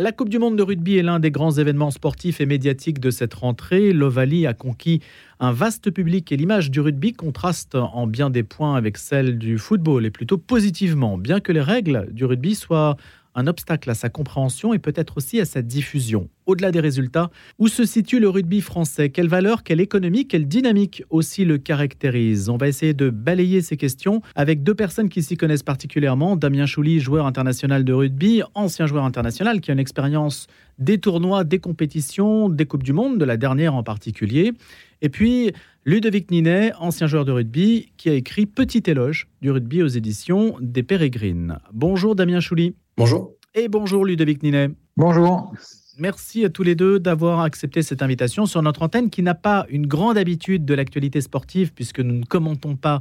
[0.00, 3.10] La Coupe du Monde de rugby est l'un des grands événements sportifs et médiatiques de
[3.10, 3.92] cette rentrée.
[3.92, 5.00] L'Ovalie a conquis
[5.40, 9.58] un vaste public et l'image du rugby contraste en bien des points avec celle du
[9.58, 12.96] football et plutôt positivement, bien que les règles du rugby soient
[13.38, 16.28] un obstacle à sa compréhension et peut-être aussi à sa diffusion.
[16.46, 19.10] Au-delà des résultats, où se situe le rugby français?
[19.10, 22.48] Quelle valeur, quelle économie, quelle dynamique aussi le caractérise?
[22.48, 26.36] On va essayer de balayer ces questions avec deux personnes qui s'y connaissent particulièrement.
[26.36, 30.46] Damien Chouli, joueur international de rugby, ancien joueur international qui a une expérience
[30.78, 34.52] des tournois, des compétitions, des Coupes du Monde, de la dernière en particulier.
[35.02, 35.52] Et puis
[35.84, 40.56] Ludovic Ninet, ancien joueur de rugby, qui a écrit Petit éloge du rugby aux éditions
[40.60, 41.58] des Pérégrines.
[41.72, 42.74] Bonjour Damien Chouli.
[42.98, 43.30] Bonjour.
[43.54, 44.70] Et bonjour Ludovic Ninet.
[44.96, 45.52] Bonjour.
[45.98, 49.66] Merci à tous les deux d'avoir accepté cette invitation sur notre antenne qui n'a pas
[49.68, 53.00] une grande habitude de l'actualité sportive puisque nous ne commentons pas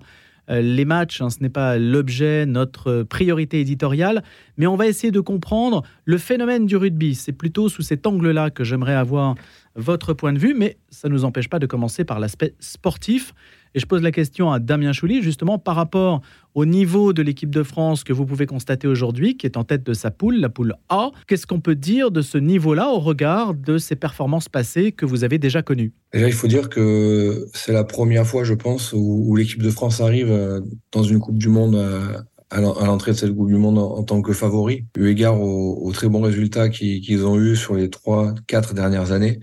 [0.52, 4.24] euh, les matchs, hein, ce n'est pas l'objet, notre priorité éditoriale,
[4.58, 7.16] mais on va essayer de comprendre le phénomène du rugby.
[7.16, 9.34] C'est plutôt sous cet angle-là que j'aimerais avoir
[9.76, 13.34] votre point de vue, mais ça ne nous empêche pas de commencer par l'aspect sportif.
[13.76, 16.22] Et je pose la question à Damien Chouli, justement par rapport
[16.56, 19.86] au niveau de l'équipe de France que vous pouvez constater aujourd'hui, qui est en tête
[19.86, 21.12] de sa poule, la poule A.
[21.28, 25.24] Qu'est-ce qu'on peut dire de ce niveau-là au regard de ces performances passées que vous
[25.24, 25.94] avez déjà connues?
[26.14, 30.02] Déjà, il faut dire que c'est la première fois, je pense, où, l'équipe de France
[30.02, 32.18] arrive euh, dans une Coupe du Monde euh,
[32.50, 36.08] à l'entrée de cette Coupe du Monde en, tant que favori, eu égard aux, très
[36.08, 39.40] bons résultats qu'ils ont eus sur les trois, quatre dernières années.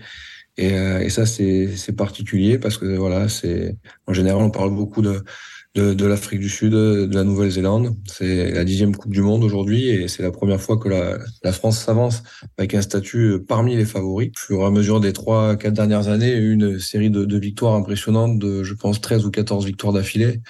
[0.57, 5.01] Et, euh, et ça, c'est particulier parce que voilà, c'est en général, on parle beaucoup
[5.01, 5.23] de,
[5.75, 7.95] de, de l'Afrique du Sud, de la Nouvelle-Zélande.
[8.05, 11.51] C'est la dixième Coupe du Monde aujourd'hui et c'est la première fois que la, la
[11.51, 12.23] France s'avance
[12.57, 14.29] avec un statut parmi les favoris.
[14.29, 17.75] Au fur et à mesure des trois, quatre dernières années, une série de, de victoires
[17.75, 20.41] impressionnantes de, je pense, 13 ou 14 victoires d'affilée.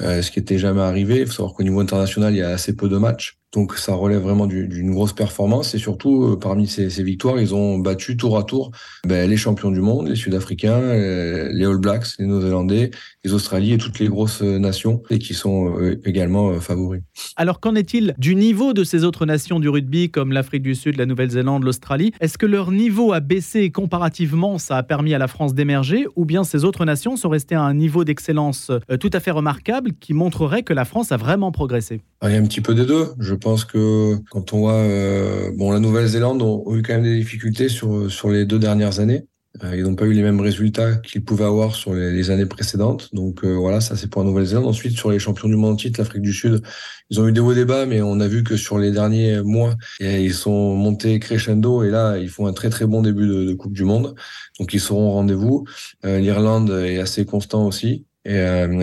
[0.00, 1.20] Euh, ce qui était jamais arrivé.
[1.20, 3.38] Il faut savoir qu'au niveau international, il y a assez peu de matchs.
[3.54, 7.54] Donc ça relève vraiment d'une grosse performance et surtout euh, parmi ces, ces, victoires, ils
[7.54, 8.72] ont battu tour à tour
[9.06, 12.90] ben, les champions du monde, les Sud-Africains, euh, les All Blacks, les Néo-Zélandais,
[13.22, 15.74] les Australiens et toutes les grosses euh, nations et qui sont
[16.04, 17.02] également favoris.
[17.36, 20.96] Alors qu'en est-il du niveau de ces autres nations du rugby comme l'Afrique du Sud,
[20.96, 22.12] la Nouvelle-Zélande, l'Australie?
[22.20, 26.24] Est-ce que leur niveau a baissé comparativement Ça a permis à la France d'émerger ou
[26.24, 30.14] bien ces autres nations sont restées à un niveau d'excellence tout à fait remarquable qui
[30.14, 32.00] montrerait que la France a vraiment progressé?
[32.22, 33.08] Il y a un petit peu des deux.
[33.18, 37.16] Je pense que quand on voit, euh, bon, la Nouvelle-Zélande a eu quand même des
[37.16, 39.26] difficultés sur sur les deux dernières années.
[39.62, 43.14] Euh, ils n'ont pas eu les mêmes résultats qu'ils pouvaient avoir sur les, années précédentes.
[43.14, 44.66] Donc euh, voilà, ça c'est pour la Nouvelle-Zélande.
[44.66, 46.62] Ensuite, sur les champions du monde titre, l'Afrique du Sud,
[47.10, 49.74] ils ont eu des hauts débats, mais on a vu que sur les derniers mois,
[50.00, 53.74] ils sont montés crescendo et là, ils font un très très bon début de, Coupe
[53.74, 54.14] du Monde.
[54.58, 55.66] Donc ils seront au rendez-vous.
[56.02, 58.06] L'Irlande est assez constant aussi.
[58.24, 58.38] Et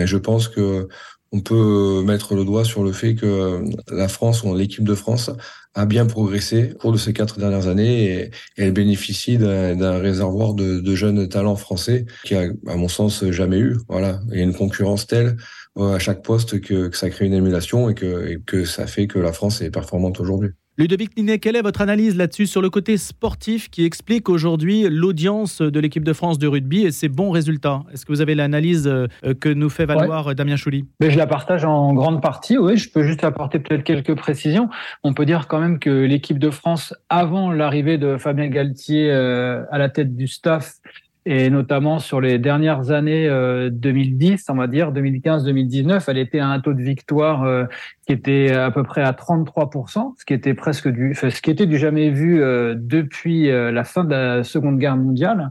[0.06, 0.88] je pense que
[1.32, 5.30] on peut mettre le doigt sur le fait que la France, ou l'équipe de France,
[5.74, 10.54] a bien progressé au cours de ces quatre dernières années et, elle bénéficie d'un réservoir
[10.54, 13.78] de, jeunes talents français qui a, à mon sens, jamais eu.
[13.88, 15.36] Voilà, il y a une concurrence telle
[15.78, 19.06] euh, à chaque poste que, ça crée une émulation et que, et que ça fait
[19.06, 20.50] que la France est performante aujourd'hui.
[20.78, 25.60] Ludovic Ninet, quelle est votre analyse là-dessus sur le côté sportif qui explique aujourd'hui l'audience
[25.60, 27.82] de l'équipe de France de rugby et ses bons résultats?
[27.92, 29.06] Est-ce que vous avez l'analyse euh,
[29.38, 30.86] que nous fait valoir Damien Chouli?
[30.98, 32.78] Mais Je la partage en grande partie, oui.
[32.78, 34.70] Je peux juste apporter peut-être quelques précisions.
[35.04, 39.64] On peut dire quand même que l'équipe de France, avant l'arrivée de Fabien Galtier euh,
[39.70, 40.76] à la tête du staff,
[41.24, 43.28] et notamment sur les dernières années
[43.70, 47.64] 2010, euh, on va dire 2015-2019, elle était à un taux de victoire euh,
[48.06, 51.66] qui était à peu près à 33%, ce qui était presque du, ce qui était
[51.66, 55.50] du jamais vu euh, depuis la fin de la Seconde Guerre mondiale.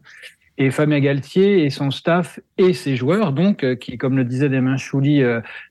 [0.58, 4.78] Et Fabien Galtier et son staff et ses joueurs, donc, qui, comme le disait Damien
[4.78, 5.24] Chouli,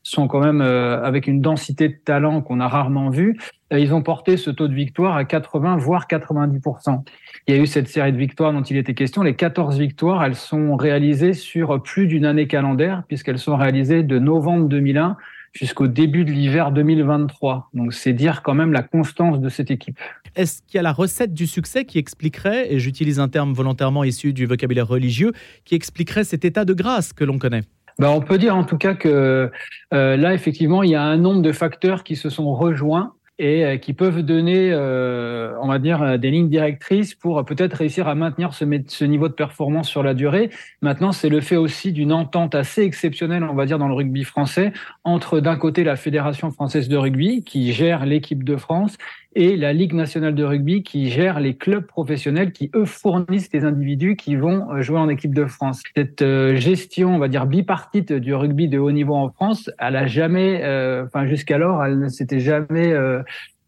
[0.02, 3.38] sont quand même avec une densité de talent qu'on a rarement vue,
[3.70, 7.04] ils ont porté ce taux de victoire à 80, voire 90%.
[7.46, 9.22] Il y a eu cette série de victoires dont il était question.
[9.22, 14.18] Les 14 victoires, elles sont réalisées sur plus d'une année calendaire, puisqu'elles sont réalisées de
[14.18, 15.16] novembre 2001
[15.52, 17.70] jusqu'au début de l'hiver 2023.
[17.74, 19.98] Donc c'est dire quand même la constance de cette équipe.
[20.36, 24.04] Est-ce qu'il y a la recette du succès qui expliquerait, et j'utilise un terme volontairement
[24.04, 25.32] issu du vocabulaire religieux,
[25.64, 27.62] qui expliquerait cet état de grâce que l'on connaît?
[27.98, 29.50] Ben, on peut dire en tout cas que
[29.92, 33.64] euh, là, effectivement, il y a un nombre de facteurs qui se sont rejoints et
[33.64, 38.06] euh, qui peuvent donner, euh, on va dire, euh, des lignes directrices pour peut-être réussir
[38.06, 40.50] à maintenir ce, ce, niveau de performance sur la durée.
[40.82, 44.24] Maintenant, c'est le fait aussi d'une entente assez exceptionnelle, on va dire, dans le rugby
[44.24, 48.98] français, entre d'un côté la Fédération française de rugby, qui gère l'équipe de France,
[49.34, 53.64] et la Ligue nationale de rugby qui gère les clubs professionnels qui, eux, fournissent des
[53.64, 55.82] individus qui vont euh, jouer en équipe de France.
[55.96, 59.96] Cette euh, gestion, on va dire, bipartite du rugby de haut niveau en France, elle
[59.96, 63.22] a jamais, euh, enfin jusqu'alors, elle ne s'était jamais euh,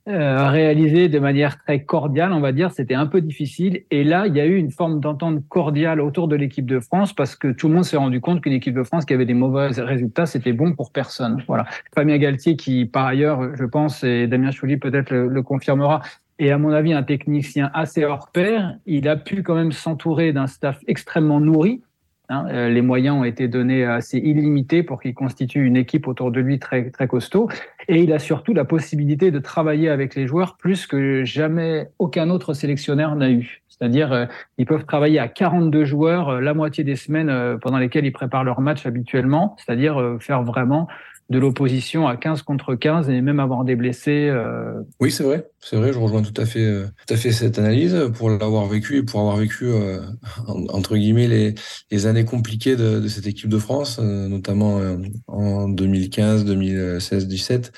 [0.06, 2.72] réalisé de manière très cordiale, on va dire.
[2.72, 3.82] C'était un peu difficile.
[3.90, 7.12] Et là, il y a eu une forme d'entente cordiale autour de l'équipe de France
[7.12, 9.34] parce que tout le monde s'est rendu compte qu'une équipe de France qui avait des
[9.34, 11.42] mauvais résultats, c'était bon pour personne.
[11.46, 11.66] Voilà.
[11.94, 16.02] Fabien Galtier, qui par ailleurs, je pense, et Damien Chouli peut-être le, le confirmera,
[16.38, 20.32] et à mon avis un technicien assez hors pair, il a pu quand même s'entourer
[20.32, 21.82] d'un staff extrêmement nourri
[22.28, 26.30] Hein, euh, les moyens ont été donnés assez illimités pour qu'il constitue une équipe autour
[26.30, 27.48] de lui très, très costaud.
[27.88, 32.30] Et il a surtout la possibilité de travailler avec les joueurs plus que jamais aucun
[32.30, 33.62] autre sélectionneur n'a eu.
[33.68, 34.26] C'est-à-dire, euh,
[34.56, 38.44] ils peuvent travailler à 42 joueurs euh, la moitié des semaines pendant lesquelles ils préparent
[38.44, 40.88] leur match habituellement, c'est-à-dire faire vraiment
[41.32, 44.28] de l'opposition à 15 contre 15 et même avoir des blessés.
[44.28, 44.80] Euh...
[45.00, 45.48] Oui, c'est vrai.
[45.60, 48.66] C'est vrai, je rejoins tout à fait, euh, tout à fait cette analyse pour l'avoir
[48.66, 50.00] vécu et pour avoir vécu, euh,
[50.46, 51.54] entre guillemets, les,
[51.90, 54.80] les années compliquées de, de, cette équipe de France, notamment
[55.26, 57.72] en 2015, 2016, 17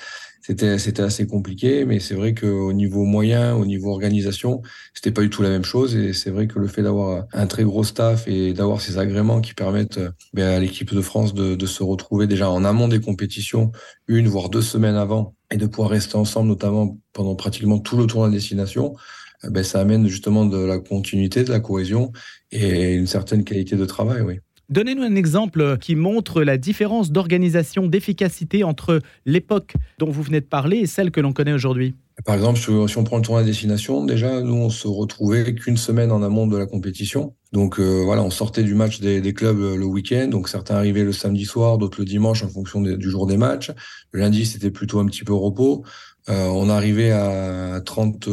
[0.45, 4.61] c'était assez compliqué, mais c'est vrai qu'au niveau moyen, au niveau organisation,
[4.93, 5.95] c'était pas du tout la même chose.
[5.95, 9.41] Et c'est vrai que le fait d'avoir un très gros staff et d'avoir ces agréments
[9.41, 9.99] qui permettent
[10.33, 13.71] ben, à l'équipe de France de, de se retrouver déjà en amont des compétitions,
[14.07, 18.05] une voire deux semaines avant, et de pouvoir rester ensemble, notamment pendant pratiquement tout le
[18.05, 18.95] tour de destination,
[19.43, 22.11] ben, ça amène justement de la continuité, de la cohésion
[22.51, 24.39] et une certaine qualité de travail, oui.
[24.69, 30.45] Donnez-nous un exemple qui montre la différence d'organisation, d'efficacité entre l'époque dont vous venez de
[30.45, 31.95] parler et celle que l'on connaît aujourd'hui.
[32.23, 35.75] Par exemple, si on prend le tournoi de destination, déjà, nous, on se retrouvait qu'une
[35.75, 37.35] semaine en amont de la compétition.
[37.51, 40.29] Donc euh, voilà, on sortait du match des, clubs euh, le week-end.
[40.29, 43.71] Donc certains arrivaient le samedi soir, d'autres le dimanche en fonction du jour des matchs.
[44.11, 45.83] Le lundi, c'était plutôt un petit peu repos.
[46.29, 48.27] Euh, on arrivait à 30,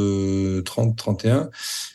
[0.64, 1.50] 30, 31.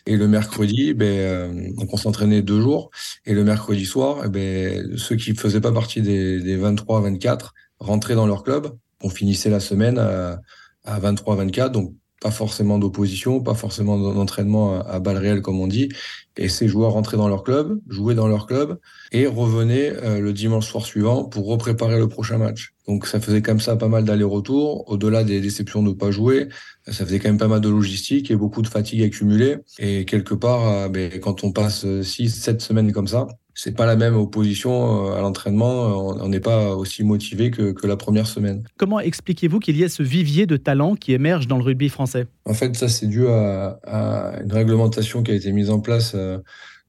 [0.06, 2.92] Et le mercredi, ben, euh, donc on s'entraînait deux jours.
[3.26, 7.54] Et le mercredi soir, eh ben, ceux qui faisaient pas partie des, des 23, 24
[7.80, 8.76] rentraient dans leur club.
[9.02, 10.42] On finissait la semaine à,
[10.84, 11.72] à 23, 24.
[11.72, 15.90] Donc pas forcément d'opposition, pas forcément d'entraînement à balles réelles comme on dit.
[16.36, 18.80] Et ces joueurs rentraient dans leur club, jouaient dans leur club
[19.12, 22.74] et revenaient euh, le dimanche soir suivant pour repréparer le prochain match.
[22.88, 24.90] Donc ça faisait comme ça pas mal d'allers-retours.
[24.90, 26.48] Au-delà des déceptions de ne pas jouer,
[26.88, 29.58] ça faisait quand même pas mal de logistique et beaucoup de fatigue accumulée.
[29.80, 33.88] Et quelque part, euh, ben, quand on passe 6, 7 semaines comme ça, c'est pas
[33.88, 35.98] la même opposition euh, à l'entraînement.
[36.22, 38.64] On n'est pas aussi motivé que, que, la première semaine.
[38.78, 42.28] Comment expliquez-vous qu'il y ait ce vivier de talent qui émerge dans le rugby français?
[42.46, 46.12] En fait, ça c'est dû à, à, une réglementation qui a été mise en place,
[46.14, 46.38] euh,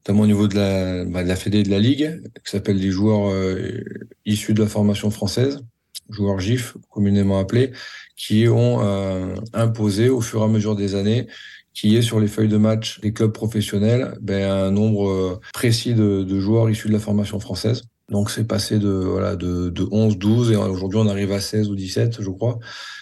[0.01, 2.91] notamment au niveau de la, bah, de la Fédé de la Ligue, qui s'appelle les
[2.91, 3.83] joueurs euh,
[4.25, 5.63] issus de la formation française,
[6.11, 7.71] joueurs GIF communément appelés,
[8.15, 11.25] qui ont euh, imposé au fur et à mesure des années
[11.73, 15.93] qui est sur les feuilles de match des clubs professionnels ben, un nombre euh, précis
[15.93, 17.83] de, de joueurs issus de la formation française.
[18.09, 21.69] Donc c'est passé de voilà de, de 11, 12 et aujourd'hui on arrive à 16
[21.69, 22.57] ou 17 je crois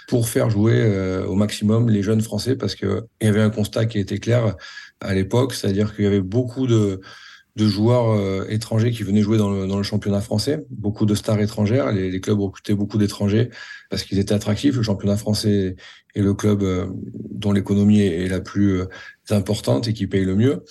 [0.10, 3.50] pour faire jouer euh, au maximum les jeunes français parce que il y avait un
[3.50, 4.56] constat qui était clair
[5.00, 7.02] à l'époque, c'est-à-dire qu'il y avait beaucoup de
[7.57, 11.15] de joueurs euh, étrangers qui venaient jouer dans le, dans le championnat français, beaucoup de
[11.15, 11.92] stars étrangères.
[11.92, 13.50] Les, les clubs recrutaient beaucoup d'étrangers
[13.89, 14.75] parce qu'ils étaient attractifs.
[14.75, 15.75] Le championnat français
[16.13, 16.86] est le club euh,
[17.31, 18.86] dont l'économie est, la plus euh,
[19.31, 20.63] importante et qui paye le mieux.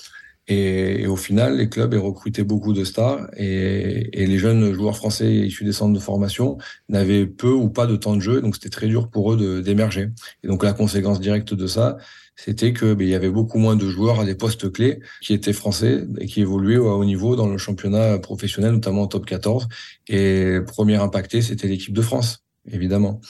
[0.49, 5.33] Et, au final, les clubs ont recruté beaucoup de stars et, les jeunes joueurs français
[5.33, 6.59] issus des centres de formation
[6.89, 10.11] n'avaient peu ou pas de temps de jeu, donc c'était très dur pour eux d'émerger.
[10.43, 11.97] Et donc la conséquence directe de ça,
[12.37, 15.33] c'était que ben, il y avait beaucoup moins de joueurs à des postes clés qui
[15.33, 19.27] étaient français et qui évoluaient au haut niveau dans le championnat professionnel, notamment en top
[19.27, 19.69] 14.
[20.09, 23.21] Et premier impacté, c'était l'équipe de France, évidemment.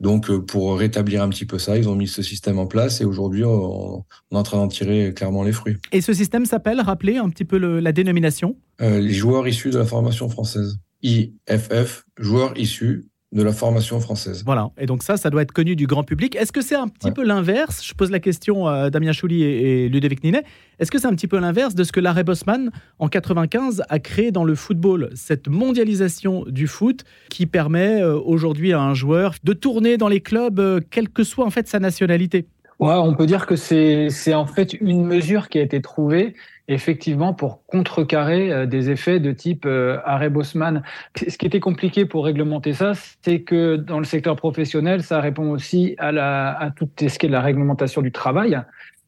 [0.00, 3.00] Donc, euh, pour rétablir un petit peu ça, ils ont mis ce système en place
[3.00, 5.76] et aujourd'hui, on, est en train d'en tirer clairement les fruits.
[5.92, 8.56] Et ce système s'appelle, rappelez un petit peu le, la dénomination?
[8.80, 10.78] Euh, Les joueurs issus de la formation française.
[11.02, 14.42] IFF, joueurs issus de la formation française.
[14.44, 16.34] Voilà, et donc ça, ça doit être connu du grand public.
[16.34, 17.12] Est-ce que c'est un petit ouais.
[17.12, 17.84] peu l'inverse?
[17.84, 20.44] Je pose la question à Damien Chouli et, et Ludovic Ninet.
[20.78, 23.98] Est-ce que c'est un petit peu l'inverse de ce que Larry Bosman, en 95, a
[23.98, 25.10] créé dans le football?
[25.14, 30.20] Cette mondialisation du foot qui permet euh, aujourd'hui à un joueur de tourner dans les
[30.20, 32.46] clubs, euh, quelle que soit en fait sa nationalité?
[32.78, 36.34] Ouais, on peut dire que c'est en fait une mesure qui a été trouvée
[36.68, 40.82] effectivement pour contrecarrer euh, des effets de type euh, arrêt Bosman.
[41.16, 45.50] Ce qui était compliqué pour réglementer ça, c'est que dans le secteur professionnel, ça répond
[45.50, 48.60] aussi à, la, à tout ce qui est la réglementation du travail,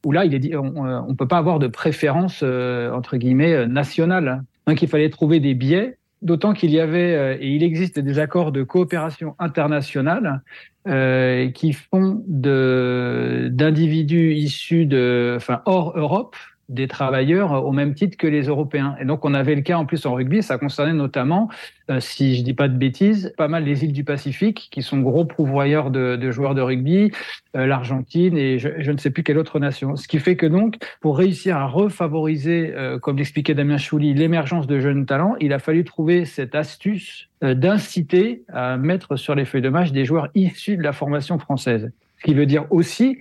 [0.05, 3.67] où là, il est dit, on ne peut pas avoir de préférence euh, entre guillemets
[3.67, 4.43] nationale.
[4.67, 8.51] Donc, il fallait trouver des biais D'autant qu'il y avait et il existe des accords
[8.51, 10.43] de coopération internationale
[10.87, 16.35] euh, qui font de d'individus issus de, enfin hors Europe,
[16.71, 18.95] des travailleurs au même titre que les Européens.
[18.99, 21.49] Et donc on avait le cas en plus en rugby, ça concernait notamment,
[21.89, 24.99] euh, si je dis pas de bêtises, pas mal les îles du Pacifique qui sont
[24.99, 27.11] gros pourvoyeurs de, joueurs de rugby,
[27.55, 29.95] euh, l'Argentine et je, ne sais plus quelle autre nation.
[29.95, 34.65] Ce qui fait que donc pour réussir à refavoriser, euh, comme l'expliquait Damien Chouli, l'émergence
[34.65, 39.63] de jeunes talents, il a fallu trouver cette astuce d'inciter à mettre sur les feuilles
[39.63, 41.91] de match des joueurs issus de la formation française.
[42.19, 43.17] Ce qui veut dire aussi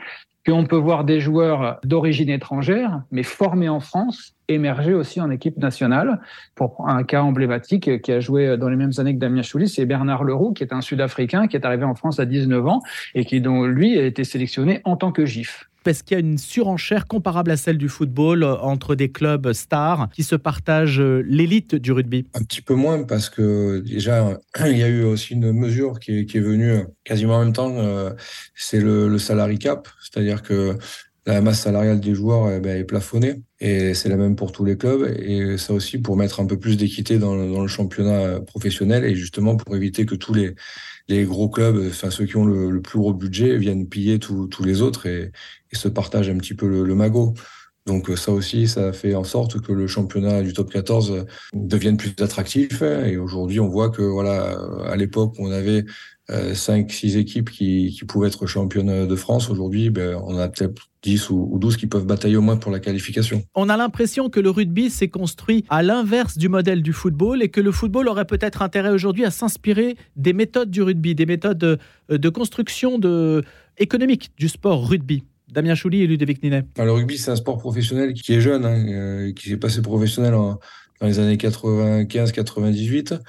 [0.47, 5.57] qu'on peut voir des joueurs d'origine étrangère, mais formés en France, émerger aussi en équipe
[5.59, 6.21] nationale.
[6.55, 9.87] Pour un cas emblématique qui a joué dans les mêmes années que Damien Chouli, c'est
[9.87, 12.81] Bernard Leroux, qui est un Sud-Africain, qui est arrivé en France à 19 ans
[13.15, 16.21] et qui, dont lui, a été sélectionné en tant que GIF parce qu'il y a
[16.21, 21.75] une surenchère comparable à celle du football entre des clubs stars qui se partagent l'élite
[21.75, 22.27] du rugby?
[22.35, 26.21] Un petit peu moins parce que déjà, il y a eu aussi une mesure qui
[26.21, 28.11] est, venue quasiment en même temps, euh,
[28.55, 30.77] c'est le, salary cap, c'est-à-dire que
[31.27, 34.65] la masse salariale des joueurs eh ben, est plafonnée et c'est la même pour tous
[34.65, 39.05] les clubs et ça aussi pour mettre un peu plus d'équité dans, le championnat professionnel
[39.05, 40.55] et justement pour éviter que tous les,
[41.11, 44.81] les gros clubs, enfin ceux qui ont le, plus gros budget, viennent piller tous les
[44.81, 45.33] autres et,
[45.73, 47.35] se partagent un petit peu le, magot.
[47.87, 52.15] Donc ça aussi, ça fait en sorte que le championnat du top 14 devienne plus
[52.21, 52.83] attractif.
[52.83, 55.85] Et aujourd'hui, on voit que voilà, à l'époque, on avait
[56.31, 59.51] 5-6 euh, équipes qui, qui, pouvaient être championnes de France.
[59.51, 62.79] Aujourd'hui, ben, on a peut-être 10 ou 12 qui peuvent batailler au moins pour la
[62.79, 63.43] qualification.
[63.55, 67.49] On a l'impression que le rugby s'est construit à l'inverse du modèle du football et
[67.49, 71.59] que le football aurait peut-être intérêt aujourd'hui à s'inspirer des méthodes du rugby, des méthodes
[71.59, 71.79] de,
[72.11, 73.43] de construction de,
[73.79, 75.25] économique du sport rugby.
[75.53, 76.65] Damien Chouli et Ludovic Ninet.
[76.79, 80.33] Le rugby, c'est un sport professionnel qui est jeune, hein, euh, qui s'est passé professionnel
[80.33, 80.59] dans
[81.03, 83.21] les années 95-98.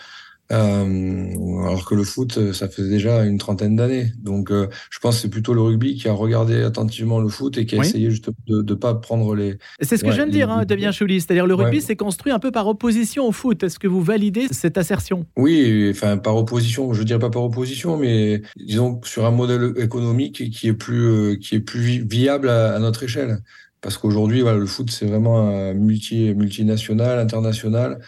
[0.51, 4.11] Euh, alors que le foot, ça fait déjà une trentaine d'années.
[4.21, 7.57] Donc, euh, je pense que c'est plutôt le rugby qui a regardé attentivement le foot
[7.57, 9.57] et qui a essayé justement de ne pas prendre les.
[9.79, 11.21] C'est ce que je viens de dire, hein, Damien Chouli.
[11.21, 13.63] C'est-à-dire le rugby s'est construit un peu par opposition au foot.
[13.63, 15.25] Est-ce que vous validez cette assertion?
[15.37, 16.93] Oui, enfin par opposition.
[16.93, 21.35] Je dirais pas par opposition, mais disons sur un modèle économique qui est plus euh,
[21.35, 23.39] qui est plus viable à, notre échelle.
[23.79, 27.99] Parce qu'aujourd'hui, voilà, le foot, c'est vraiment multi, multinational, international.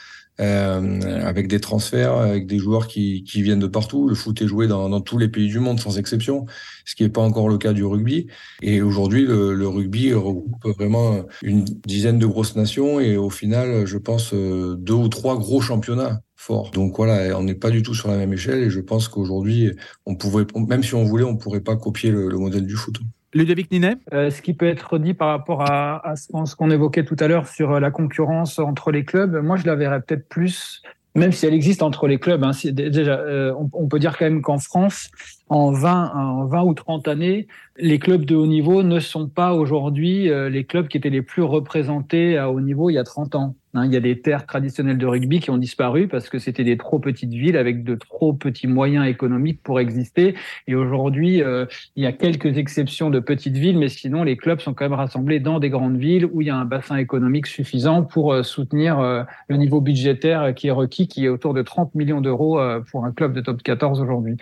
[0.42, 4.08] Euh, avec des transferts, avec des joueurs qui, qui, viennent de partout.
[4.10, 6.48] Le foot est joué dans, dans, tous les pays du monde, sans exception,
[6.86, 8.26] ce qui n'est pas encore le cas du rugby.
[8.64, 13.86] Et aujourd'hui, le, le, rugby regroupe vraiment une dizaine de grosses nations et au final,
[13.86, 16.72] je pense, euh, deux ou trois gros championnats forts.
[16.72, 19.72] Donc voilà, on n'est pas du tout sur la même échelle et je pense qu'aujourd'hui,
[20.08, 23.00] on pouvait, même si on voulait, on pourrait pas copier le, le modèle du foot.
[23.34, 27.06] Ludovic Ninet euh, Ce qui peut être dit par rapport à, à ce qu'on évoquait
[27.06, 30.28] tout à l'heure sur euh, la concurrence entre les clubs, moi je la verrais peut-être
[30.28, 30.84] plus,
[31.16, 32.44] même si elle existe entre les clubs.
[32.44, 35.12] Hein, déjà, euh, on, peut dire quand même qu'en France,
[35.50, 37.48] en 20, en 20 ou 30 années,
[37.78, 41.22] les clubs de haut niveau ne sont pas aujourd'hui euh, les clubs qui étaient les
[41.22, 43.56] plus représentés à haut niveau il y a 30 ans.
[43.76, 46.64] Hein, il y a des terres traditionnelles de rugby qui ont disparu parce que c'était
[46.64, 50.36] des trop petites villes avec de trop petits moyens économiques pour exister.
[50.68, 51.66] Et aujourd'hui, euh,
[51.96, 54.94] il y a quelques exceptions de petites villes, mais sinon les clubs sont quand même
[54.94, 58.44] rassemblés dans des grandes villes où il y a un bassin économique suffisant pour euh,
[58.44, 62.60] soutenir le niveau budgétaire qui est requis, qui est autour de 30 millions d'euros
[62.92, 64.38] pour un club de top 14 aujourd'hui.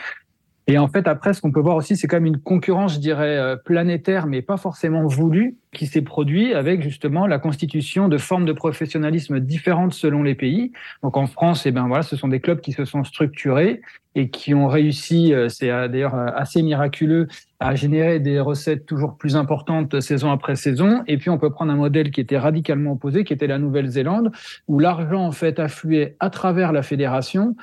[0.67, 2.99] Et en fait, après, ce qu'on peut voir aussi, c'est quand même une concurrence, je
[2.99, 8.17] dirais, euh, planétaire, mais pas forcément voulue, qui s'est produite avec justement la constitution de
[8.17, 10.71] formes de professionnalisme différentes selon les pays.
[11.01, 13.81] Donc en France, eh ben voilà, ce sont des clubs qui se sont structurés
[14.13, 17.27] et qui ont réussi, euh, c'est euh, d'ailleurs assez miraculeux,
[17.59, 21.03] à générer des recettes toujours plus importantes saison après saison.
[21.07, 24.31] Et puis on peut prendre un modèle qui était radicalement opposé, qui était la Nouvelle-Zélande,
[24.67, 27.55] où l'argent en fait affluait à travers la fédération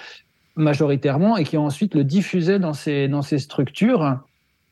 [0.58, 4.18] majoritairement et qui ensuite le diffusait dans ces, dans structures.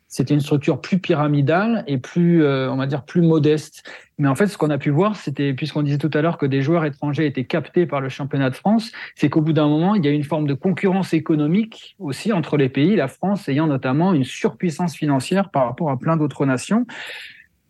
[0.09, 3.83] C'était une structure plus pyramidale et plus, euh, on va dire, plus modeste.
[4.19, 6.47] Mais en fait, ce qu'on a pu voir, c'était, puisqu'on disait tout à l'heure que
[6.47, 9.95] des joueurs étrangers étaient captés par le championnat de France, c'est qu'au bout d'un moment,
[9.95, 13.67] il y a une forme de concurrence économique aussi entre les pays, la France ayant
[13.67, 16.87] notamment une surpuissance financière par rapport à plein d'autres nations.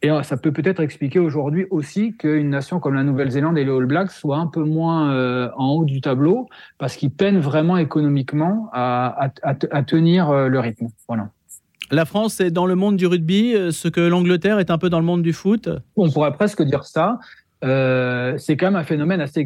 [0.06, 3.72] Et euh, ça peut peut-être expliquer aujourd'hui aussi qu'une nation comme la Nouvelle-Zélande et les
[3.72, 6.46] All Blacks soient un peu moins euh, en haut du tableau
[6.78, 10.86] parce qu'ils peinent vraiment économiquement à, à, tenir euh, le rythme.
[11.08, 11.30] Voilà.
[11.90, 15.00] La France est dans le monde du rugby, ce que l'Angleterre est un peu dans
[15.00, 15.68] le monde du foot?
[15.96, 17.18] On pourrait presque dire ça.
[17.66, 19.44] Euh, c'est quand même un phénomène assez,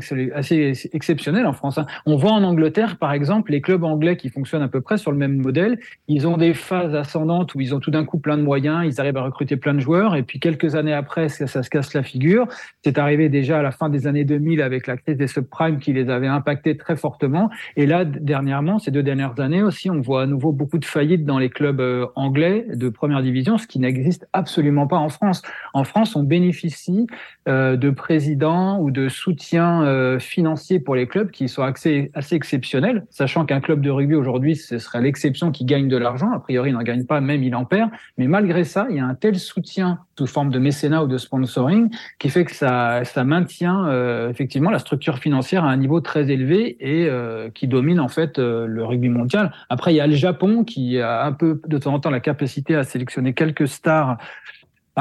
[0.93, 1.79] exceptionnel en France.
[1.79, 1.87] Hein.
[2.07, 5.11] On voit en Angleterre, par exemple, les clubs anglais qui fonctionnent à peu près sur
[5.11, 5.79] le même modèle.
[6.09, 9.01] Ils ont des phases ascendantes où ils ont tout d'un coup plein de moyens, ils
[9.01, 12.03] arrivent à recruter plein de joueurs, et puis quelques années après, ça, se casse la
[12.03, 12.47] figure.
[12.85, 15.93] C'est arrivé déjà à la fin des années 2000 avec la crise des subprimes qui
[15.93, 17.51] les avait impactés très fortement.
[17.77, 21.25] Et là, dernièrement, ces deux dernières années aussi, on voit à nouveau beaucoup de faillites
[21.25, 25.43] dans les clubs euh, anglais de première division, ce qui n'existe absolument pas en France.
[25.75, 27.07] En France, on bénéficie
[27.49, 32.35] euh, de présidents ou de soutien euh, financier pour les clubs qui sont assez, assez
[32.35, 36.33] exceptionnels, sachant qu'un club de rugby aujourd'hui, ce serait l'exception qui gagne de l'argent.
[36.33, 37.89] A priori, il n'en gagne pas, même il en perd.
[38.19, 41.19] Mais malgré ça, il y a un tel soutien sous forme de mécénat ou de
[41.19, 41.89] sponsoring
[42.19, 46.33] qui fait que ça, ça maintient euh, effectivement la structure financière à un niveau très
[46.33, 49.53] élevé et euh, qui domine en fait le rugby mondial.
[49.69, 52.19] Après, il y a le Japon qui a un peu de temps en temps la
[52.19, 54.19] capacité à sélectionner quelques stars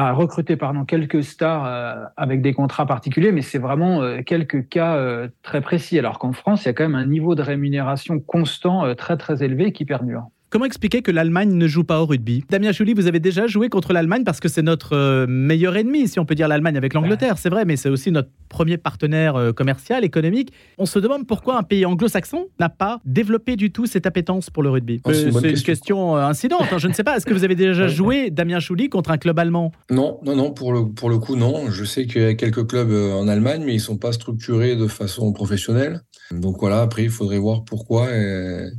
[0.07, 4.69] à recruter pardon, quelques stars euh, avec des contrats particuliers, mais c'est vraiment euh, quelques
[4.69, 5.99] cas euh, très précis.
[5.99, 9.43] Alors qu'en France, il y a quand même un niveau de rémunération constant très très
[9.43, 10.27] élevé qui perdure.
[10.51, 12.43] Comment expliquer que l'Allemagne ne joue pas au rugby?
[12.49, 16.07] Damien Chouli, vous avez déjà joué contre l'Allemagne parce que c'est notre euh, meilleur ennemi,
[16.07, 19.35] si on peut dire l'Allemagne avec l'Angleterre, c'est vrai, mais c'est aussi notre premier partenaire
[19.35, 20.51] euh, commercial, économique.
[20.79, 24.63] On se demande pourquoi un pays anglo-saxon n'a pas développé du tout cette appétence pour
[24.63, 24.99] le rugby.
[25.05, 27.15] Oh, c'est une, question, euh, incidente, hein, je ne sais pas.
[27.15, 29.71] Est-ce que vous avez déjà joué, Damien Chouli, contre un club allemand?
[29.91, 31.69] Non, non, non, pour le, pour le coup, non.
[31.69, 34.75] Je sais qu'il y a quelques clubs en Allemagne, mais ils ne sont pas structurés
[34.75, 36.01] de façon professionnelle.
[36.31, 38.07] Donc voilà, après, il faudrait voir pourquoi.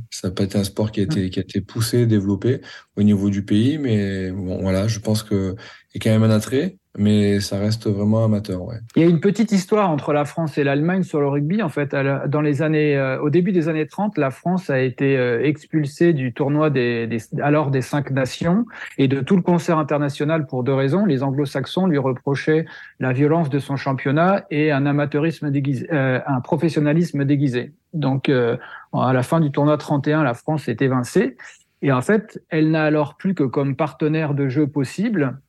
[0.09, 2.61] ça n'a pas été un sport qui a été, qui a été poussé, développé
[2.97, 3.77] au niveau du pays.
[3.77, 5.55] Mais voilà, je pense qu'il
[5.95, 8.63] a quand même un attrait mais ça reste vraiment amateur.
[8.63, 8.75] Ouais.
[8.95, 11.61] Il y a une petite histoire entre la France et l'Allemagne sur le rugby.
[11.61, 11.95] En fait,
[12.27, 16.11] dans les années, euh, au début des années 30, la France a été euh, expulsée
[16.11, 18.65] du tournoi des, des, alors des cinq nations
[18.97, 21.05] et de tout le concert international pour deux raisons.
[21.05, 22.65] Les Anglo-Saxons lui reprochaient
[22.99, 27.73] la violence de son championnat et un amateurisme déguisé, euh, un professionnalisme déguisé.
[27.93, 31.35] Donc, à la fin du tournoi 31, la France est évincée.
[31.81, 35.41] Et en fait, elle n'a alors plus que comme partenaire de jeu possible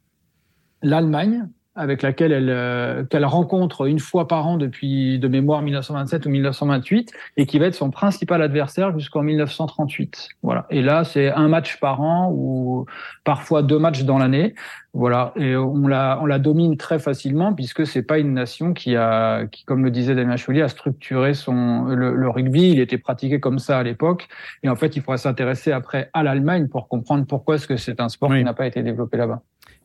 [0.83, 6.27] l'Allemagne, avec laquelle elle euh, qu'elle rencontre une fois par an depuis de mémoire 1927
[6.27, 10.29] ou 1928 et qui va être son principal adversaire jusqu'en 1938.
[10.43, 10.67] Voilà.
[10.69, 12.85] Et là, c'est un match par an ou
[13.25, 14.55] parfois deux matchs dans l'année.
[14.93, 15.33] Voilà.
[15.37, 19.47] Et on la on la domine très facilement puisque c'est pas une nation qui a
[19.47, 22.71] qui comme le disait Damien Chouli a structuré son le, le, rugby.
[22.71, 24.29] Il était pratiqué comme ça à l'époque.
[24.63, 27.99] Et en fait, il faudra s'intéresser après à l'Allemagne pour comprendre pourquoi est-ce que c'est
[27.99, 29.41] un sport qui n'a pas été développé là-bas.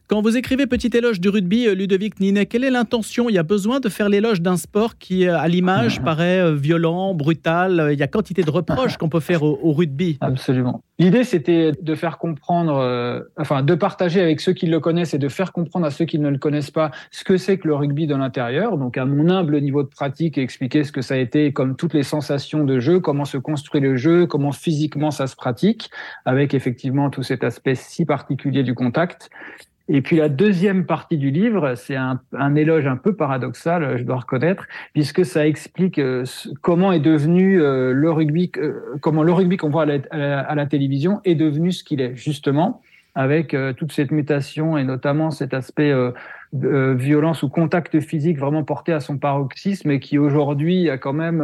[0.09, 3.27] Quand vous écrivez Petit éloge du rugby, euh, Ludovic Ninet, quelle est l'intention?
[3.27, 6.55] Il y a besoin de faire l'éloge d'un sport qui, euh, à l'image, paraît euh,
[6.55, 7.89] violent, brutal.
[7.91, 10.17] Il y a quantité de reproches qu'on peut faire au, rugby.
[10.21, 10.81] Absolument.
[10.97, 15.27] L'idée, c'était de faire comprendre, enfin, de partager avec ceux qui le connaissent et de
[15.27, 18.07] faire comprendre à ceux qui ne le connaissent pas ce que c'est que le rugby
[18.07, 18.77] de l'intérieur.
[18.77, 21.93] Donc, à mon humble niveau de pratique, expliquer ce que ça a été, comme toutes
[21.93, 25.91] les sensations de jeu, comment se construit le jeu, comment physiquement ça se pratique,
[26.23, 29.29] avec effectivement tout cet aspect si particulier du contact.
[29.89, 34.03] Et puis la deuxième partie du livre, c'est un, un, éloge un peu paradoxal, je
[34.03, 36.25] dois reconnaître, puisque ça explique euh,
[36.61, 41.21] comment est devenu euh, le rugby, euh, comment le rugby qu'on voit à la, télévision
[41.23, 42.81] est devenu ce qu'il est, justement,
[43.15, 45.91] avec toute cette mutation et notamment cet aspect
[46.53, 51.41] violence ou contact physique vraiment porté à son paroxysme et qui aujourd'hui a quand même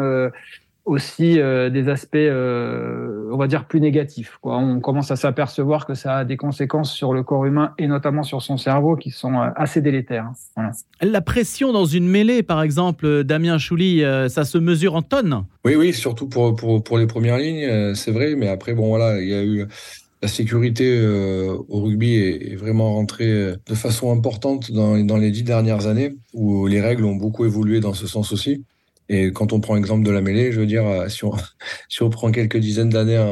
[0.86, 4.38] aussi euh, des aspects, euh, on va dire, plus négatifs.
[4.42, 4.58] Quoi.
[4.58, 8.24] On commence à s'apercevoir que ça a des conséquences sur le corps humain et notamment
[8.24, 10.32] sur son cerveau qui sont euh, assez délétères.
[10.56, 10.72] Voilà.
[11.02, 15.46] La pression dans une mêlée, par exemple, Damien Chouli, ça se mesure en tonnes?
[15.66, 18.36] Oui, oui, surtout pour, pour, pour les premières lignes, c'est vrai.
[18.36, 19.66] Mais après, bon, voilà, il y a eu
[20.22, 25.88] la sécurité au rugby est, vraiment rentrée de façon importante dans, dans les dix dernières
[25.88, 28.64] années, où les règles ont beaucoup évolué dans ce sens aussi.
[29.14, 32.32] Et quand on prend l'exemple de la mêlée, je veux dire, euh, si on, prend
[32.32, 33.24] quelques dizaines d'années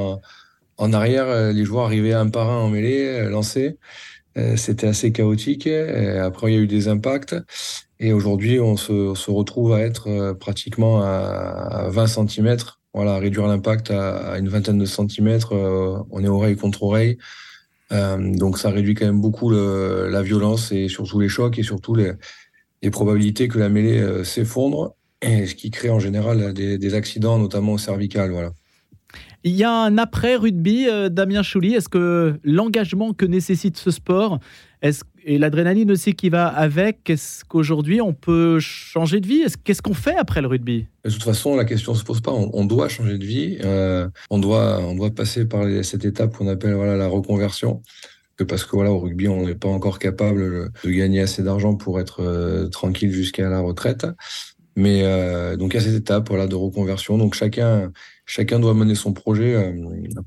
[0.78, 3.78] en, arrière, euh, les joueurs arrivaient un par un en mêlée, euh, lancés.
[4.56, 5.68] C'était assez chaotique.
[5.68, 7.36] Après, il y a eu des impacts.
[8.00, 12.56] Et aujourd'hui, on se, retrouve à être pratiquement à 20 cm.
[12.94, 15.52] Voilà, réduire l'impact à, une vingtaine de centimètres.
[15.54, 17.18] On est oreille contre oreille.
[17.92, 22.90] donc, ça réduit quand même beaucoup la violence et surtout les chocs et surtout les
[22.90, 27.78] probabilités que la mêlée s'effondre et ce qui crée en général des, accidents, notamment au
[27.78, 28.32] cervical.
[28.32, 28.52] Voilà.
[29.44, 31.74] Il y a un après-rugby, euh, Damien Chouli.
[31.74, 34.40] Est-ce que l'engagement que nécessite ce sport
[34.82, 39.44] est et l'adrénaline aussi qui va avec, est-ce qu'aujourd'hui on peut changer de vie?
[39.64, 40.88] Qu'est-ce qu'on fait après le rugby?
[41.06, 42.32] De toute façon, la question ne se pose pas.
[42.32, 43.58] On, doit changer de vie.
[43.64, 47.82] Euh, on, doit, on doit passer par cette étape qu'on appelle voilà, la reconversion
[48.48, 52.00] parce que voilà au rugby on n'est pas encore capable de gagner assez d'argent pour
[52.00, 54.08] être euh, tranquille jusqu'à la retraite
[54.76, 57.18] mais euh, donc, il y a cette étape voilà, de reconversion.
[57.18, 57.92] Donc, chacun,
[58.26, 59.74] chacun doit mener son projet euh,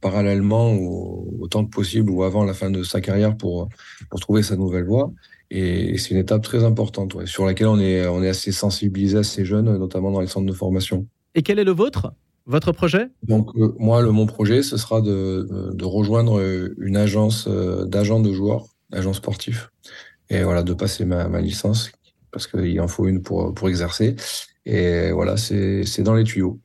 [0.00, 3.68] parallèlement ou autant que possible ou avant la fin de sa carrière pour,
[4.10, 5.12] pour trouver sa nouvelle voie.
[5.50, 9.18] Et c'est une étape très importante ouais, sur laquelle on est, on est assez sensibilisé,
[9.18, 11.06] assez jeune, notamment dans les centres de formation.
[11.34, 12.12] Et quel est le vôtre?
[12.46, 13.08] Votre projet?
[13.22, 16.42] Donc euh, moi, le, mon projet, ce sera de, de rejoindre
[16.78, 19.70] une agence d'agents de joueurs, agents sportifs,
[20.28, 21.90] et voilà, de passer ma, ma licence
[22.34, 24.16] parce qu'il en faut une pour, exercer.
[24.66, 26.58] Et voilà, c'est dans les tuyaux.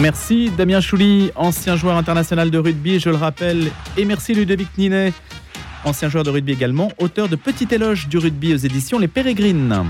[0.00, 3.70] Merci Damien Chouli, ancien joueur international de rugby, je le rappelle.
[3.96, 5.12] Et merci Ludovic Ninet,
[5.84, 9.84] ancien joueur de rugby également, auteur de Petit éloge du rugby aux éditions Les Pérégrines.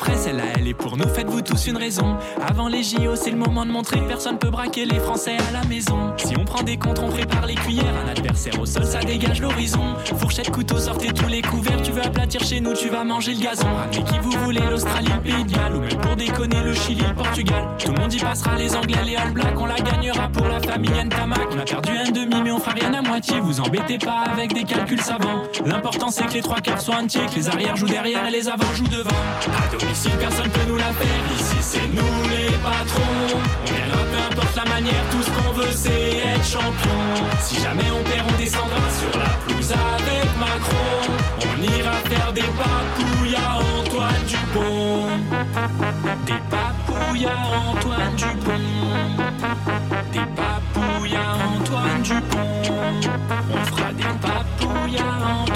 [0.00, 1.06] Celle-là, elle est pour nous.
[1.06, 2.16] Faites-vous tous une raison.
[2.40, 4.00] Avant les JO, c'est le moment de montrer.
[4.06, 6.12] Personne peut braquer les Français à la maison.
[6.16, 7.94] Si on prend des comptes, on prépare les cuillères.
[8.06, 9.96] Un adversaire au sol, ça dégage l'horizon.
[10.18, 11.82] Fourchette, couteau, sortez tous les couverts.
[11.82, 13.66] Tu veux aplatir chez nous, tu vas manger le gazon.
[13.74, 15.76] Ramenez qui vous voulez, l'Australie, le Pays de Galles.
[15.76, 17.68] Ou même pour déconner, le Chili, le Portugal.
[17.78, 19.60] Tout le monde y passera, les Anglais, les All Blacks.
[19.60, 21.48] On la gagnera pour la famille Ntamak.
[21.52, 23.40] On a perdu un demi, mais on fera rien à moitié.
[23.40, 25.42] Vous embêtez pas avec des calculs savants.
[25.66, 27.26] L'important, c'est que les trois quarts soient entiers.
[27.26, 29.10] Que les arrières jouent derrière et les avant joue devant.
[29.82, 31.22] Domicile, personne peut nous la faire.
[31.34, 33.40] Ici, c'est nous les patrons.
[33.66, 35.04] On là, peu importe la manière.
[35.10, 37.00] Tout ce qu'on veut, c'est être champion.
[37.40, 41.14] Si jamais on perd, on descendra sur la pelouse avec Macron.
[41.50, 45.08] On ira faire des papouilles à Antoine Dupont.
[46.26, 47.38] Des papouilles à
[47.70, 48.68] Antoine Dupont.
[50.12, 52.62] Des papouilles à Antoine Dupont.
[53.52, 55.51] On fera des papouilles à Antoine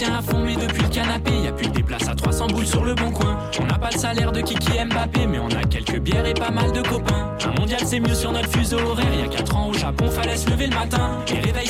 [0.00, 2.46] Soutient à fond, mais depuis le canapé, y a plus que des places à 300
[2.46, 3.38] boules sur le bon coin.
[3.60, 6.50] On n'a pas le salaire de Kiki Mbappé, mais on a quelques bières et pas
[6.50, 7.36] mal de copains.
[7.44, 9.14] Un mondial, c'est mieux sur notre fuseau horaire.
[9.14, 11.18] Y a 4 ans au Japon, fallait se lever le matin.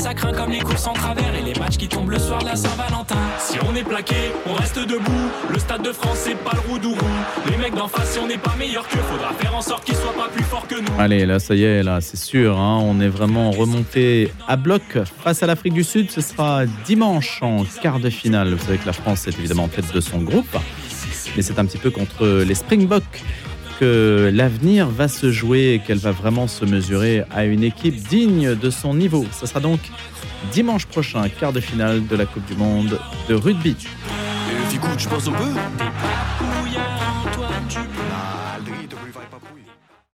[0.01, 2.47] Ça craint comme les courses en travers et les matchs qui tombent le soir de
[2.47, 3.19] la Saint-Valentin.
[3.39, 5.31] Si on est plaqué, on reste debout.
[5.51, 6.97] Le stade de France, c'est pas le roux
[7.51, 9.97] Les mecs d'en face, si on n'est pas meilleur que faudra faire en sorte qu'ils
[9.97, 10.93] soient pas plus forts que nous.
[10.99, 12.59] Allez, là, ça y est, là, c'est sûr.
[12.59, 14.83] Hein, on est vraiment remonté à bloc
[15.23, 16.11] face à l'Afrique du Sud.
[16.11, 18.55] Ce sera dimanche en quart de finale.
[18.55, 20.57] Vous savez que la France est évidemment en tête de son groupe.
[21.37, 23.23] Mais c'est un petit peu contre les Springboks
[23.83, 28.71] l'avenir va se jouer et qu'elle va vraiment se mesurer à une équipe digne de
[28.71, 29.27] son niveau.
[29.33, 29.81] Ce sera donc
[30.53, 33.77] dimanche prochain, quart de finale de la Coupe du Monde de rugby.